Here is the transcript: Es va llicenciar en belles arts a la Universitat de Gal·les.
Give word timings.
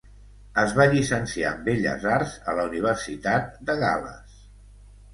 Es 0.61 0.71
va 0.79 0.87
llicenciar 0.93 1.51
en 1.57 1.61
belles 1.69 2.09
arts 2.15 2.35
a 2.41 2.57
la 2.63 2.67
Universitat 2.73 3.55
de 3.71 3.81
Gal·les. 3.87 4.45